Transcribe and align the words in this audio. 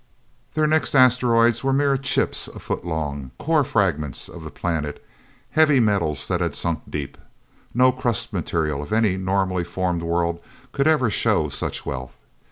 Their 0.55 0.65
next 0.65 0.95
asteroids 0.95 1.63
were 1.63 1.71
mere 1.71 1.95
chips 1.95 2.47
a 2.47 2.57
foot 2.57 2.83
long 2.83 3.29
core 3.37 3.63
fragments 3.63 4.29
of 4.29 4.43
the 4.43 4.49
planet, 4.49 5.05
heavy 5.51 5.79
metals 5.79 6.27
that 6.27 6.41
had 6.41 6.55
sunk 6.55 6.81
deep. 6.89 7.19
No 7.71 7.91
crust 7.91 8.33
material 8.33 8.81
of 8.81 8.91
any 8.91 9.15
normally 9.15 9.63
formed 9.63 10.01
world 10.01 10.39
could 10.71 10.87
ever 10.87 11.11
show 11.11 11.49
such 11.49 11.85
wealth. 11.85 12.17